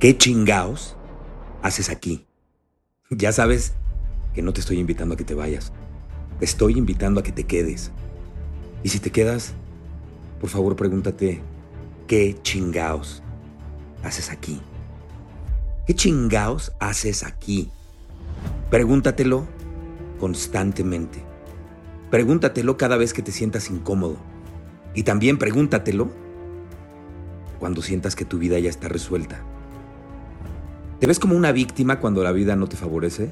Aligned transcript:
¿Qué 0.00 0.16
chingaos 0.16 0.96
haces 1.60 1.90
aquí? 1.90 2.26
Ya 3.10 3.32
sabes 3.32 3.74
que 4.32 4.40
no 4.40 4.54
te 4.54 4.60
estoy 4.60 4.78
invitando 4.78 5.12
a 5.12 5.16
que 5.18 5.24
te 5.24 5.34
vayas. 5.34 5.74
Te 6.38 6.46
estoy 6.46 6.78
invitando 6.78 7.20
a 7.20 7.22
que 7.22 7.32
te 7.32 7.44
quedes. 7.44 7.92
Y 8.82 8.88
si 8.88 8.98
te 8.98 9.12
quedas, 9.12 9.52
por 10.40 10.48
favor 10.48 10.74
pregúntate, 10.74 11.42
¿qué 12.06 12.34
chingaos 12.42 13.22
haces 14.02 14.30
aquí? 14.30 14.62
¿Qué 15.86 15.94
chingaos 15.94 16.72
haces 16.80 17.22
aquí? 17.22 17.70
Pregúntatelo 18.70 19.46
constantemente. 20.18 21.22
Pregúntatelo 22.10 22.78
cada 22.78 22.96
vez 22.96 23.12
que 23.12 23.20
te 23.20 23.32
sientas 23.32 23.68
incómodo. 23.68 24.16
Y 24.94 25.02
también 25.02 25.36
pregúntatelo 25.36 26.10
cuando 27.58 27.82
sientas 27.82 28.16
que 28.16 28.24
tu 28.24 28.38
vida 28.38 28.58
ya 28.58 28.70
está 28.70 28.88
resuelta. 28.88 29.44
¿Te 31.00 31.06
ves 31.06 31.18
como 31.18 31.34
una 31.34 31.50
víctima 31.50 31.98
cuando 31.98 32.22
la 32.22 32.30
vida 32.30 32.56
no 32.56 32.68
te 32.68 32.76
favorece? 32.76 33.30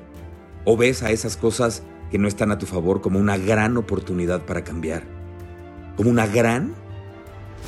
¿O 0.64 0.78
ves 0.78 1.02
a 1.02 1.10
esas 1.10 1.36
cosas 1.36 1.82
que 2.10 2.16
no 2.16 2.26
están 2.26 2.50
a 2.50 2.56
tu 2.56 2.64
favor 2.64 3.02
como 3.02 3.18
una 3.18 3.36
gran 3.36 3.76
oportunidad 3.76 4.46
para 4.46 4.64
cambiar? 4.64 5.02
Como 5.94 6.08
una 6.08 6.26
gran 6.26 6.74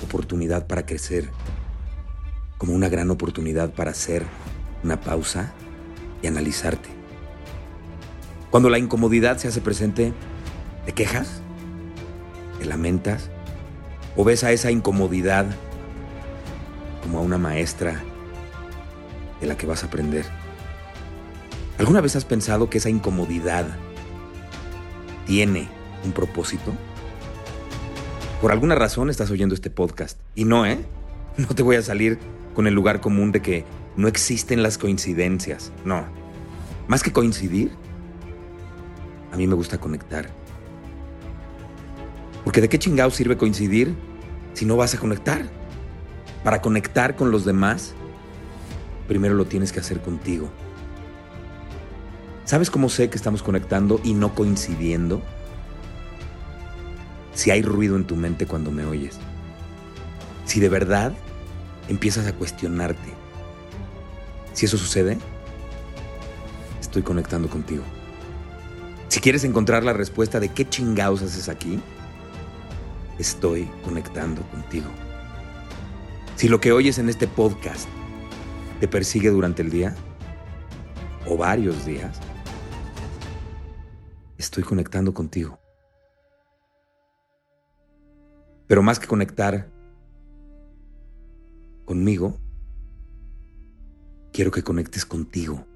oportunidad 0.03 0.67
para 0.67 0.87
crecer. 0.87 1.29
Como 2.57 2.73
una 2.73 2.89
gran 2.89 3.11
oportunidad 3.11 3.75
para 3.75 3.91
hacer 3.91 4.25
una 4.83 5.03
pausa 5.03 5.53
y 6.23 6.29
analizarte. 6.29 6.89
Cuando 8.51 8.71
la 8.71 8.79
incomodidad 8.79 9.37
se 9.37 9.49
hace 9.49 9.61
presente, 9.61 10.15
¿te 10.87 10.93
quejas? 10.93 11.43
¿Te 12.59 12.65
lamentas? 12.65 13.29
¿O 14.17 14.25
ves 14.25 14.45
a 14.45 14.53
esa 14.53 14.71
incomodidad 14.71 15.45
como 17.03 17.19
a 17.19 17.21
una 17.21 17.37
maestra 17.37 18.03
de 19.41 19.47
la 19.47 19.57
que 19.57 19.67
vas 19.67 19.83
a 19.83 19.87
aprender. 19.87 20.25
¿Alguna 21.79 22.01
vez 22.01 22.17
has 22.17 22.25
pensado 22.25 22.69
que 22.69 22.79
esa 22.79 22.91
incomodidad 22.91 23.67
tiene 25.27 25.69
un 26.05 26.13
propósito? 26.13 26.73
Por 28.41 28.53
alguna 28.53 28.75
razón 28.75 29.11
estás 29.11 29.31
oyendo 29.31 29.55
este 29.55 29.71
podcast. 29.71 30.19
Y 30.35 30.45
no, 30.45 30.67
¿eh? 30.67 30.79
No 31.37 31.47
te 31.49 31.63
voy 31.63 31.77
a 31.77 31.83
salir 31.83 32.19
con 32.55 32.67
el 32.67 32.75
lugar 32.75 33.01
común 33.01 33.33
de 33.33 33.41
que 33.41 33.65
no 33.97 34.09
existen 34.09 34.63
las 34.63 34.79
coincidencias. 34.79 35.73
No. 35.85 36.05
Más 36.89 37.03
que 37.03 37.13
coincidir, 37.13 37.71
a 39.33 39.37
mí 39.37 39.47
me 39.47 39.55
gusta 39.55 39.79
conectar. 39.79 40.29
Porque 42.45 42.61
de 42.61 42.69
qué 42.69 42.79
chingado 42.79 43.11
sirve 43.11 43.37
coincidir 43.37 43.95
si 44.55 44.67
no 44.67 44.77
vas 44.77 44.95
a 44.95 44.99
conectar? 44.99 45.43
Para 46.43 46.61
conectar 46.61 47.17
con 47.17 47.31
los 47.31 47.45
demás 47.45 47.95
primero 49.11 49.35
lo 49.35 49.45
tienes 49.45 49.73
que 49.73 49.81
hacer 49.81 50.01
contigo. 50.01 50.49
¿Sabes 52.45 52.71
cómo 52.71 52.89
sé 52.89 53.11
que 53.11 53.17
estamos 53.17 53.43
conectando 53.43 54.01
y 54.05 54.15
no 54.15 54.37
coincidiendo? 54.37 55.21
Si 57.35 57.51
hay 57.51 57.61
ruido 57.63 57.97
en 57.97 58.05
tu 58.05 58.15
mente 58.15 58.47
cuando 58.47 58.71
me 58.71 58.85
oyes. 58.85 59.19
Si 60.45 60.61
de 60.61 60.69
verdad 60.69 61.13
empiezas 61.89 62.29
a 62.29 62.35
cuestionarte. 62.35 63.13
Si 64.53 64.67
eso 64.67 64.79
sucede, 64.79 65.19
estoy 66.81 67.03
conectando 67.03 67.51
contigo. 67.51 67.83
Si 69.09 69.19
quieres 69.19 69.43
encontrar 69.43 69.83
la 69.83 69.93
respuesta 69.93 70.39
de 70.39 70.51
qué 70.51 70.69
chingados 70.69 71.23
haces 71.23 71.49
aquí, 71.49 71.81
estoy 73.19 73.69
conectando 73.83 74.43
contigo. 74.43 74.87
Si 76.37 76.47
lo 76.47 76.61
que 76.61 76.71
oyes 76.71 76.99
en 76.99 77.09
este 77.09 77.27
podcast 77.27 77.89
te 78.81 78.89
persigue 78.89 79.29
durante 79.29 79.61
el 79.61 79.71
día 79.71 79.95
o 81.27 81.37
varios 81.37 81.85
días, 81.85 82.19
estoy 84.39 84.65
conectando 84.65 85.13
contigo. 85.13 85.61
Pero 88.67 88.83
más 88.83 88.99
que 88.99 89.07
conectar 89.07 89.69
conmigo, 91.85 92.39
quiero 94.33 94.51
que 94.51 94.63
conectes 94.63 95.05
contigo. 95.05 95.67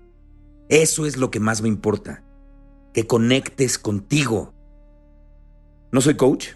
Eso 0.70 1.04
es 1.04 1.18
lo 1.18 1.30
que 1.30 1.40
más 1.40 1.60
me 1.60 1.68
importa, 1.68 2.24
que 2.94 3.06
conectes 3.06 3.78
contigo. 3.78 4.54
No 5.92 6.00
soy 6.00 6.14
coach, 6.16 6.52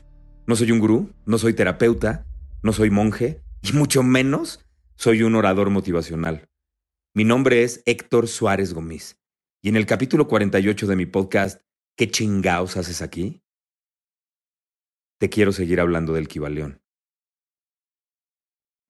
no 0.46 0.56
soy 0.56 0.72
un 0.72 0.78
gurú, 0.78 1.10
no 1.26 1.36
soy 1.36 1.52
terapeuta, 1.52 2.24
no 2.62 2.72
soy 2.72 2.88
monje 2.88 3.42
y 3.60 3.72
mucho 3.72 4.02
menos 4.02 4.64
soy 4.98 5.22
un 5.22 5.36
orador 5.36 5.70
motivacional. 5.70 6.50
Mi 7.14 7.22
nombre 7.22 7.62
es 7.62 7.84
Héctor 7.86 8.26
Suárez 8.26 8.74
Gómez 8.74 9.16
y 9.62 9.68
en 9.68 9.76
el 9.76 9.86
capítulo 9.86 10.26
48 10.26 10.88
de 10.88 10.96
mi 10.96 11.06
podcast, 11.06 11.62
¿Qué 11.96 12.10
chingaos 12.10 12.76
haces 12.76 13.00
aquí? 13.00 13.42
Te 15.18 15.28
quiero 15.28 15.52
seguir 15.52 15.80
hablando 15.80 16.12
del 16.12 16.28
Kibaleón. 16.28 16.82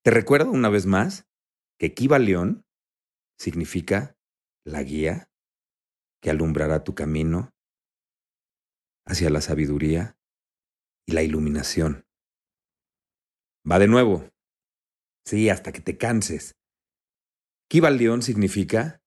Te 0.02 0.10
recuerdo 0.10 0.50
una 0.50 0.69
vez 0.69 0.86
más 0.86 1.26
que 1.78 1.92
Kibaleón 1.94 2.66
significa 3.38 4.19
la 4.64 4.82
guía 4.82 5.30
que 6.22 6.30
alumbrará 6.30 6.84
tu 6.84 6.94
camino 6.94 7.54
hacia 9.06 9.30
la 9.30 9.42
sabiduría 9.42 10.19
y 11.06 11.12
la 11.12 11.22
iluminación. 11.22 12.06
Va 13.70 13.78
de 13.78 13.88
nuevo. 13.88 14.30
Sí, 15.28 15.50
hasta 15.50 15.72
que 15.72 15.82
te 15.82 15.98
canses. 15.98 16.56
Kibaleón 17.68 18.22
significa 18.22 19.02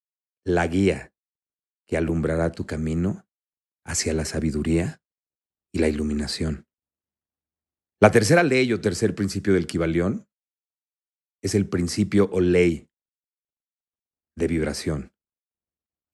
la 0.46 0.68
guía 0.68 1.16
que 1.88 1.98
alumbrará 1.98 2.52
tu 2.52 2.68
camino 2.68 3.26
hacia 3.84 4.14
la 4.14 4.26
sabiduría 4.26 5.02
y 5.74 5.80
la 5.80 5.88
iluminación. 5.88 6.68
La 8.00 8.12
tercera 8.12 8.44
ley 8.44 8.72
o 8.72 8.80
tercer 8.80 9.16
principio 9.16 9.56
del 9.56 9.66
Kibaleón 9.66 10.28
es 11.42 11.56
el 11.56 11.68
principio 11.68 12.30
o 12.32 12.40
ley 12.40 12.88
de 14.38 14.48
vibración. 14.48 15.12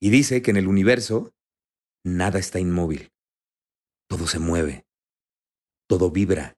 Y 0.00 0.08
dice 0.08 0.40
que 0.40 0.52
en 0.52 0.56
el 0.56 0.68
universo 0.68 1.34
nada 2.02 2.38
está 2.38 2.58
inmóvil, 2.58 3.12
todo 4.08 4.26
se 4.26 4.38
mueve, 4.38 4.86
todo 5.86 6.10
vibra. 6.10 6.57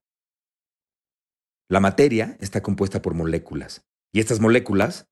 La 1.70 1.78
materia 1.78 2.36
está 2.40 2.62
compuesta 2.64 3.00
por 3.00 3.14
moléculas 3.14 3.86
y 4.12 4.18
estas 4.18 4.40
moléculas 4.40 5.08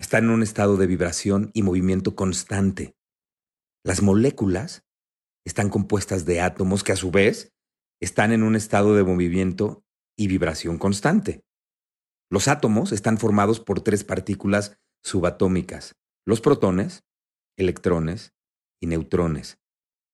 están 0.00 0.24
en 0.24 0.30
un 0.30 0.42
estado 0.42 0.78
de 0.78 0.86
vibración 0.86 1.50
y 1.52 1.62
movimiento 1.62 2.16
constante. 2.16 2.96
Las 3.84 4.00
moléculas 4.00 4.82
están 5.44 5.68
compuestas 5.68 6.24
de 6.24 6.40
átomos 6.40 6.84
que 6.84 6.92
a 6.92 6.96
su 6.96 7.10
vez 7.10 7.52
están 8.00 8.32
en 8.32 8.44
un 8.44 8.56
estado 8.56 8.94
de 8.96 9.04
movimiento 9.04 9.84
y 10.16 10.26
vibración 10.26 10.78
constante. 10.78 11.44
Los 12.30 12.48
átomos 12.48 12.90
están 12.90 13.18
formados 13.18 13.60
por 13.60 13.82
tres 13.82 14.04
partículas 14.04 14.78
subatómicas, 15.02 15.96
los 16.24 16.40
protones, 16.40 17.04
electrones 17.58 18.32
y 18.80 18.86
neutrones, 18.86 19.58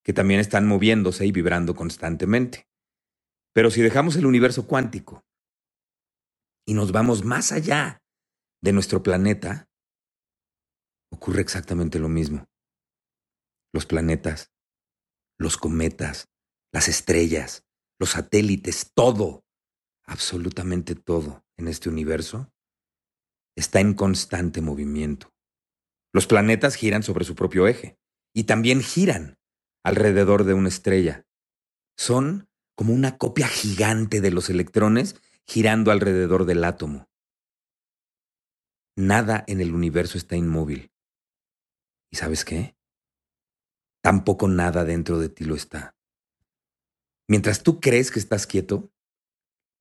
que 0.05 0.12
también 0.12 0.41
están 0.41 0.67
moviéndose 0.67 1.27
y 1.27 1.31
vibrando 1.31 1.77
constantemente. 1.77 2.67
Pero 3.55 3.71
si 3.71 3.83
dejamos 3.83 4.17
el 4.17 4.27
universo 4.27 4.67
cuántico 4.67 5.25
y 6.70 6.75
nos 6.75 6.93
vamos 6.93 7.25
más 7.25 7.50
allá 7.50 8.00
de 8.62 8.72
nuestro 8.72 9.02
planeta, 9.02 9.69
ocurre 11.11 11.40
exactamente 11.40 11.99
lo 11.99 12.08
mismo. 12.08 12.49
Los 13.72 13.87
planetas, 13.87 14.52
los 15.37 15.56
cometas, 15.56 16.28
las 16.72 16.87
estrellas, 16.87 17.67
los 17.99 18.11
satélites, 18.11 18.93
todo, 18.94 19.44
absolutamente 20.05 20.94
todo 20.94 21.44
en 21.56 21.67
este 21.67 21.88
universo 21.88 22.52
está 23.56 23.81
en 23.81 23.94
constante 23.94 24.61
movimiento. 24.61 25.34
Los 26.12 26.28
planetas 26.28 26.76
giran 26.76 27.02
sobre 27.02 27.25
su 27.25 27.34
propio 27.34 27.67
eje 27.67 27.99
y 28.32 28.44
también 28.44 28.81
giran 28.81 29.40
alrededor 29.82 30.44
de 30.44 30.55
una 30.55 30.69
estrella. 30.69 31.26
Son 31.96 32.49
como 32.76 32.94
una 32.94 33.19
copia 33.19 33.49
gigante 33.49 34.20
de 34.20 34.31
los 34.31 34.50
electrones 34.50 35.20
girando 35.47 35.91
alrededor 35.91 36.45
del 36.45 36.65
átomo. 36.65 37.09
Nada 38.97 39.45
en 39.47 39.61
el 39.61 39.75
universo 39.75 40.19
está 40.19 40.37
inmóvil. 40.37 40.93
¿Y 42.13 42.17
sabes 42.17 42.45
qué? 42.45 42.77
Tampoco 44.03 44.49
nada 44.49 44.85
dentro 44.85 45.19
de 45.19 45.29
ti 45.29 45.45
lo 45.45 45.55
está. 45.55 45.97
Mientras 47.29 47.63
tú 47.63 47.81
crees 47.81 48.11
que 48.11 48.19
estás 48.19 48.47
quieto, 48.47 48.91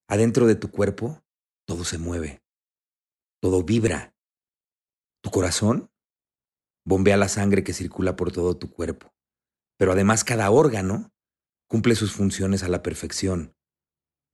adentro 0.08 0.46
de 0.46 0.56
tu 0.56 0.70
cuerpo 0.70 1.24
todo 1.70 1.84
se 1.84 2.00
mueve, 2.00 2.42
todo 3.40 3.64
vibra. 3.64 4.16
Tu 5.22 5.30
corazón 5.30 5.92
bombea 6.84 7.16
la 7.16 7.28
sangre 7.28 7.64
que 7.64 7.74
circula 7.74 8.16
por 8.16 8.32
todo 8.32 8.58
tu 8.58 8.72
cuerpo, 8.72 9.14
pero 9.78 9.92
además 9.92 10.24
cada 10.24 10.50
órgano 10.50 11.14
cumple 11.68 11.94
sus 11.94 12.12
funciones 12.12 12.64
a 12.64 12.70
la 12.70 12.82
perfección, 12.82 13.56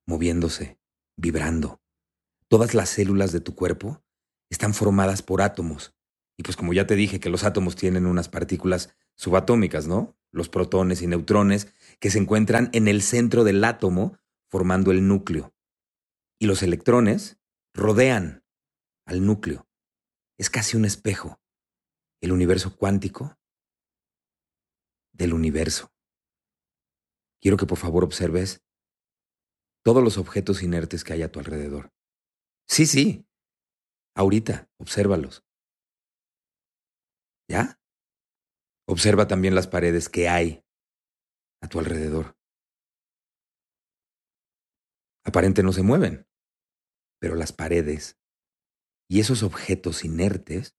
moviéndose, 0.06 0.80
vibrando. 1.16 1.80
Todas 2.48 2.74
las 2.74 2.90
células 2.90 3.32
de 3.32 3.40
tu 3.40 3.54
cuerpo 3.54 4.02
están 4.50 4.74
formadas 4.74 5.22
por 5.22 5.42
átomos. 5.42 5.94
Y 6.38 6.42
pues 6.42 6.56
como 6.56 6.72
ya 6.72 6.86
te 6.86 6.94
dije 6.94 7.18
que 7.18 7.30
los 7.30 7.44
átomos 7.44 7.76
tienen 7.76 8.06
unas 8.06 8.28
partículas 8.28 8.94
subatómicas, 9.16 9.86
¿no? 9.86 10.16
Los 10.30 10.48
protones 10.48 11.02
y 11.02 11.06
neutrones 11.06 11.72
que 11.98 12.10
se 12.10 12.18
encuentran 12.18 12.68
en 12.72 12.88
el 12.88 13.02
centro 13.02 13.42
del 13.42 13.64
átomo 13.64 14.18
formando 14.48 14.90
el 14.90 15.08
núcleo. 15.08 15.54
Y 16.38 16.46
los 16.46 16.62
electrones 16.62 17.38
rodean 17.72 18.44
al 19.06 19.24
núcleo. 19.24 19.66
Es 20.38 20.50
casi 20.50 20.76
un 20.76 20.84
espejo. 20.84 21.40
El 22.20 22.32
universo 22.32 22.76
cuántico 22.76 23.38
del 25.12 25.32
universo. 25.32 25.92
Quiero 27.40 27.56
que 27.56 27.66
por 27.66 27.78
favor 27.78 28.04
observes 28.04 28.65
todos 29.86 30.02
los 30.02 30.18
objetos 30.18 30.64
inertes 30.64 31.04
que 31.04 31.12
hay 31.12 31.22
a 31.22 31.30
tu 31.30 31.38
alrededor. 31.38 31.92
Sí, 32.68 32.86
sí. 32.86 33.24
Ahorita, 34.16 34.68
obsérvalos. 34.80 35.44
¿Ya? 37.48 37.78
Observa 38.88 39.28
también 39.28 39.54
las 39.54 39.68
paredes 39.68 40.08
que 40.08 40.28
hay 40.28 40.64
a 41.62 41.68
tu 41.68 41.78
alrededor. 41.78 42.36
Aparente 45.24 45.62
no 45.62 45.72
se 45.72 45.84
mueven, 45.84 46.26
pero 47.20 47.36
las 47.36 47.52
paredes 47.52 48.18
y 49.08 49.20
esos 49.20 49.44
objetos 49.44 50.04
inertes 50.04 50.76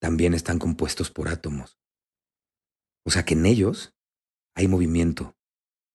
también 0.00 0.34
están 0.34 0.58
compuestos 0.58 1.12
por 1.12 1.28
átomos. 1.28 1.78
O 3.06 3.10
sea 3.10 3.24
que 3.24 3.34
en 3.34 3.46
ellos 3.46 3.96
hay 4.56 4.66
movimiento 4.66 5.38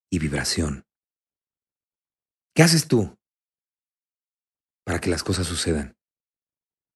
y 0.10 0.20
vibración. 0.20 0.86
¿Qué 2.54 2.64
haces 2.64 2.88
tú 2.88 3.18
para 4.86 5.00
que 5.00 5.10
las 5.10 5.24
cosas 5.24 5.48
sucedan? 5.48 5.98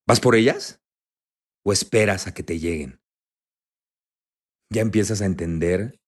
¿Vas 0.06 0.20
por 0.20 0.36
ellas 0.36 0.82
o 1.64 1.72
esperas 1.72 2.26
a 2.26 2.34
que 2.34 2.42
te 2.42 2.58
lleguen? 2.58 3.00
¿Ya 4.70 4.82
empiezas 4.82 5.22
a 5.22 5.26
entender 5.26 5.98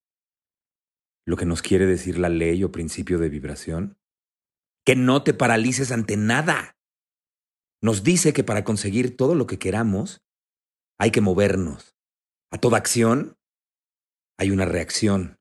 lo 1.26 1.36
que 1.36 1.46
nos 1.46 1.62
quiere 1.62 1.86
decir 1.86 2.18
la 2.18 2.28
ley 2.28 2.62
o 2.62 2.72
principio 2.72 3.18
de 3.18 3.30
vibración? 3.30 3.98
Que 4.84 4.96
no 4.96 5.24
te 5.24 5.32
paralices 5.32 5.92
ante 5.92 6.16
nada. 6.16 6.76
Nos 7.82 8.02
dice 8.02 8.32
que 8.32 8.44
para 8.44 8.64
conseguir 8.64 9.16
todo 9.16 9.34
lo 9.34 9.46
que 9.46 9.58
queramos 9.58 10.22
hay 10.98 11.10
que 11.10 11.20
movernos. 11.20 11.96
A 12.50 12.58
toda 12.58 12.76
acción 12.76 13.38
hay 14.38 14.50
una 14.50 14.66
reacción. 14.66 15.38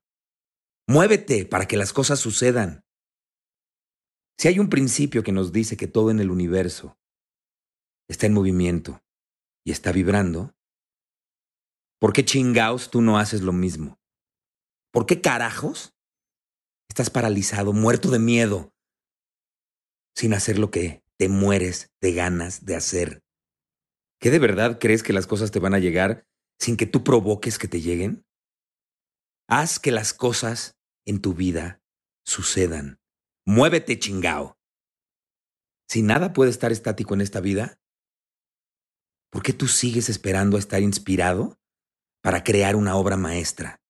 Muévete 0.86 1.44
para 1.44 1.66
que 1.66 1.76
las 1.76 1.92
cosas 1.92 2.20
sucedan. 2.20 2.84
Si 4.38 4.46
hay 4.46 4.60
un 4.60 4.70
principio 4.70 5.24
que 5.24 5.32
nos 5.32 5.52
dice 5.52 5.76
que 5.76 5.88
todo 5.88 6.12
en 6.12 6.20
el 6.20 6.30
universo 6.30 6.96
está 8.08 8.26
en 8.26 8.34
movimiento 8.34 9.02
y 9.64 9.72
está 9.72 9.90
vibrando, 9.90 10.54
¿por 11.98 12.12
qué 12.12 12.24
chingaos 12.24 12.90
tú 12.90 13.02
no 13.02 13.18
haces 13.18 13.42
lo 13.42 13.52
mismo? 13.52 13.98
¿Por 14.92 15.06
qué 15.06 15.20
carajos 15.20 15.92
estás 16.88 17.10
paralizado, 17.10 17.72
muerto 17.72 18.10
de 18.10 18.20
miedo, 18.20 18.72
sin 20.14 20.32
hacer 20.34 20.60
lo 20.60 20.70
que 20.70 21.02
te 21.16 21.28
mueres 21.28 21.90
de 22.00 22.12
ganas 22.12 22.64
de 22.64 22.76
hacer? 22.76 23.24
¿Qué 24.20 24.30
de 24.30 24.38
verdad 24.38 24.78
crees 24.78 25.02
que 25.02 25.12
las 25.12 25.26
cosas 25.26 25.50
te 25.50 25.58
van 25.58 25.74
a 25.74 25.80
llegar 25.80 26.28
sin 26.60 26.76
que 26.76 26.86
tú 26.86 27.02
provoques 27.02 27.58
que 27.58 27.66
te 27.66 27.80
lleguen? 27.80 28.24
Haz 29.48 29.80
que 29.80 29.90
las 29.90 30.14
cosas 30.14 30.78
en 31.04 31.20
tu 31.20 31.34
vida 31.34 31.82
sucedan. 32.24 33.00
Muévete, 33.48 33.98
chingao. 33.98 34.58
Si 35.88 36.02
nada 36.02 36.34
puede 36.34 36.50
estar 36.50 36.70
estático 36.70 37.14
en 37.14 37.22
esta 37.22 37.40
vida, 37.40 37.80
¿por 39.30 39.42
qué 39.42 39.54
tú 39.54 39.68
sigues 39.68 40.10
esperando 40.10 40.58
a 40.58 40.60
estar 40.60 40.82
inspirado 40.82 41.58
para 42.20 42.44
crear 42.44 42.76
una 42.76 42.94
obra 42.94 43.16
maestra? 43.16 43.80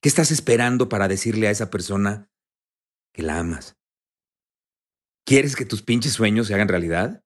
¿Qué 0.00 0.08
estás 0.08 0.32
esperando 0.32 0.88
para 0.88 1.06
decirle 1.06 1.46
a 1.46 1.52
esa 1.52 1.70
persona 1.70 2.32
que 3.12 3.22
la 3.22 3.38
amas? 3.38 3.76
¿Quieres 5.24 5.54
que 5.54 5.64
tus 5.64 5.82
pinches 5.82 6.14
sueños 6.14 6.48
se 6.48 6.54
hagan 6.54 6.66
realidad? 6.66 7.22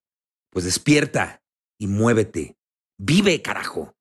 Pues 0.50 0.66
despierta 0.66 1.42
y 1.78 1.86
muévete. 1.86 2.58
Vive, 2.98 3.40
carajo. 3.40 3.96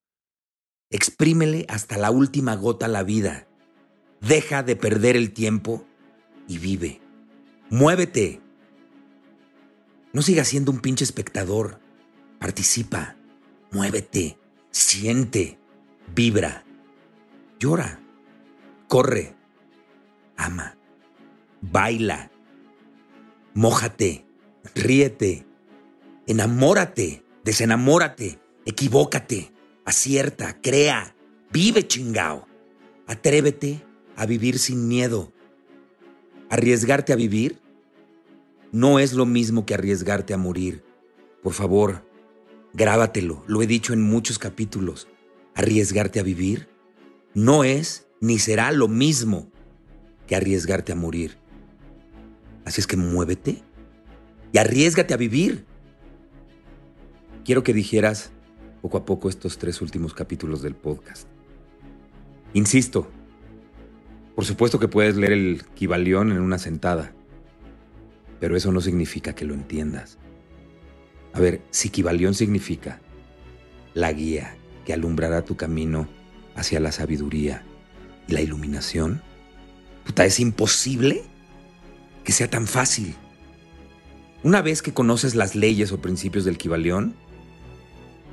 Exprímele 0.90 1.64
hasta 1.70 1.96
la 1.96 2.10
última 2.10 2.56
gota 2.56 2.88
la 2.88 3.04
vida. 3.04 3.48
Deja 4.20 4.62
de 4.62 4.76
perder 4.76 5.16
el 5.16 5.32
tiempo 5.32 5.86
y 6.46 6.58
vive. 6.58 7.05
Muévete. 7.70 8.40
No 10.12 10.22
sigas 10.22 10.48
siendo 10.48 10.70
un 10.70 10.80
pinche 10.80 11.04
espectador. 11.04 11.80
Participa. 12.38 13.16
Muévete. 13.72 14.38
Siente. 14.70 15.58
Vibra. 16.14 16.64
Llora. 17.58 18.00
Corre. 18.86 19.34
Ama. 20.36 20.76
Baila. 21.60 22.30
Mójate. 23.54 24.24
Ríete. 24.74 25.44
Enamórate. 26.28 27.24
Desenamórate. 27.42 28.38
Equivócate. 28.64 29.52
Acierta. 29.84 30.60
Crea. 30.60 31.16
Vive 31.50 31.86
chingao. 31.88 32.46
Atrévete 33.08 33.84
a 34.14 34.24
vivir 34.24 34.60
sin 34.60 34.86
miedo. 34.86 35.32
Arriesgarte 36.48 37.12
a 37.12 37.16
vivir 37.16 37.58
no 38.72 38.98
es 38.98 39.12
lo 39.12 39.26
mismo 39.26 39.66
que 39.66 39.74
arriesgarte 39.74 40.34
a 40.34 40.38
morir. 40.38 40.84
Por 41.42 41.52
favor, 41.52 42.04
grábatelo, 42.72 43.42
lo 43.46 43.62
he 43.62 43.66
dicho 43.66 43.92
en 43.92 44.02
muchos 44.02 44.38
capítulos. 44.38 45.08
Arriesgarte 45.54 46.20
a 46.20 46.22
vivir 46.22 46.68
no 47.34 47.64
es 47.64 48.06
ni 48.20 48.38
será 48.38 48.70
lo 48.72 48.88
mismo 48.88 49.50
que 50.26 50.36
arriesgarte 50.36 50.92
a 50.92 50.96
morir. 50.96 51.36
Así 52.64 52.80
es 52.80 52.86
que 52.86 52.96
muévete 52.96 53.62
y 54.52 54.58
arriesgate 54.58 55.14
a 55.14 55.16
vivir. 55.18 55.64
Quiero 57.44 57.62
que 57.62 57.72
dijeras 57.72 58.30
poco 58.82 58.98
a 58.98 59.04
poco 59.04 59.28
estos 59.28 59.58
tres 59.58 59.80
últimos 59.80 60.14
capítulos 60.14 60.62
del 60.62 60.74
podcast. 60.74 61.28
Insisto, 62.54 63.10
por 64.36 64.44
supuesto 64.44 64.78
que 64.78 64.86
puedes 64.86 65.16
leer 65.16 65.32
el 65.32 65.64
Kibalión 65.74 66.30
en 66.30 66.40
una 66.40 66.58
sentada, 66.58 67.14
pero 68.38 68.54
eso 68.54 68.70
no 68.70 68.82
significa 68.82 69.34
que 69.34 69.46
lo 69.46 69.54
entiendas. 69.54 70.18
A 71.32 71.40
ver, 71.40 71.62
si 71.70 71.88
Kibalión 71.88 72.34
significa 72.34 73.00
la 73.94 74.12
guía 74.12 74.58
que 74.84 74.92
alumbrará 74.92 75.42
tu 75.42 75.56
camino 75.56 76.06
hacia 76.54 76.80
la 76.80 76.92
sabiduría 76.92 77.64
y 78.28 78.34
la 78.34 78.42
iluminación, 78.42 79.22
puta, 80.04 80.26
es 80.26 80.38
imposible 80.38 81.22
que 82.22 82.32
sea 82.32 82.50
tan 82.50 82.66
fácil. 82.66 83.14
Una 84.42 84.60
vez 84.60 84.82
que 84.82 84.92
conoces 84.92 85.34
las 85.34 85.54
leyes 85.54 85.92
o 85.92 86.02
principios 86.02 86.44
del 86.44 86.58
Kibalión, 86.58 87.16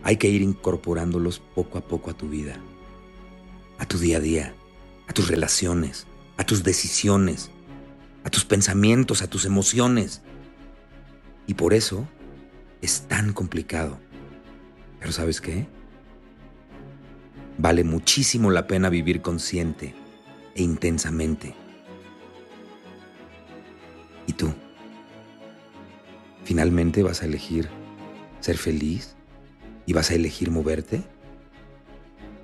hay 0.04 0.18
que 0.18 0.28
ir 0.28 0.42
incorporándolos 0.42 1.40
poco 1.40 1.78
a 1.78 1.88
poco 1.88 2.12
a 2.12 2.18
tu 2.18 2.28
vida, 2.28 2.58
a 3.78 3.86
tu 3.86 3.98
día 3.98 4.18
a 4.18 4.20
día 4.20 4.54
a 5.08 5.14
tus 5.14 5.28
relaciones, 5.28 6.08
a 6.38 6.44
tus 6.44 6.64
decisiones, 6.64 7.52
a 8.24 8.30
tus 8.30 8.46
pensamientos, 8.46 9.22
a 9.22 9.28
tus 9.28 9.46
emociones. 9.46 10.22
Y 11.48 11.56
por 11.56 11.74
eso 11.74 12.08
es 12.82 13.02
tan 13.08 13.34
complicado. 13.34 14.00
Pero 15.00 15.12
¿sabes 15.12 15.42
qué? 15.42 15.68
Vale 17.58 17.84
muchísimo 17.84 18.52
la 18.52 18.68
pena 18.68 18.90
vivir 18.90 19.22
consciente 19.22 19.94
e 20.56 20.64
intensamente. 20.64 21.56
¿Y 24.28 24.34
tú? 24.34 24.54
¿Finalmente 26.44 27.04
vas 27.04 27.22
a 27.22 27.26
elegir 27.26 27.70
ser 28.40 28.58
feliz 28.58 29.16
¿Y 29.86 29.94
vas 29.94 30.12
a 30.12 30.16
elegir 30.16 30.50
moverte? 30.50 31.04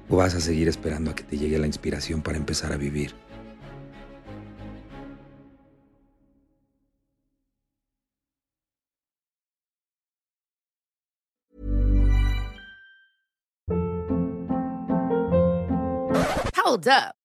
¿O 0.10 0.16
vas 0.18 0.34
a 0.34 0.42
seguir 0.42 0.68
esperando 0.68 1.12
a 1.12 1.16
que 1.16 1.24
te 1.24 1.38
llegue 1.38 1.60
la 1.60 1.68
inspiración 1.68 2.22
para 2.22 2.38
empezar 2.38 2.74
a 2.74 2.78
vivir? 2.78 3.14
Hold 16.56 16.88
up. 16.88 17.19